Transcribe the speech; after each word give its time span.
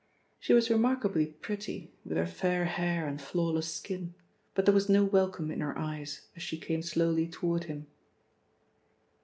She 0.39 0.53
was 0.55 0.71
remarkably 0.71 1.27
pretty, 1.27 1.93
with 2.03 2.17
her 2.17 2.25
fair 2.25 2.65
hair 2.65 3.05
and 3.07 3.21
flawless 3.21 3.71
skin, 3.71 4.15
but 4.55 4.65
there 4.65 4.73
was 4.73 4.89
no 4.89 5.05
welcome 5.05 5.51
in 5.51 5.59
her 5.59 5.77
eyes 5.77 6.21
as 6.35 6.41
she 6.41 6.57
came 6.57 6.81
slowly 6.81 7.27
toward 7.27 7.65
him. 7.65 7.85